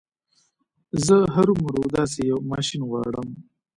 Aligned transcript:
زه 1.05 1.15
هرو 1.35 1.53
مرو 1.63 1.83
داسې 1.97 2.19
يو 2.31 2.39
ماشين 2.51 2.81
غواړم. 2.89 3.27